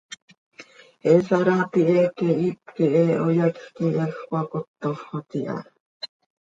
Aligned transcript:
He 1.03 1.11
saraapi 1.27 1.79
heeque 1.89 2.27
hipquih 2.41 2.89
he 2.95 3.03
hoyacj 3.23 3.59
quij 3.75 3.95
heecx 3.97 4.17
cöcacótoxot 4.27 5.29
iha. 5.39 5.57